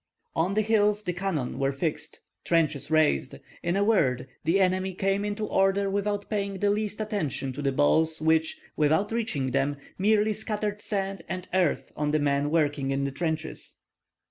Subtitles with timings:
[0.35, 5.23] On the hills the cannon were fixed, trenches raised; in a word, the enemy came
[5.23, 10.33] into order without paying the least attention to the balls which, without reaching them, merely
[10.33, 13.77] scattered sand and earth on the men working in the trenches.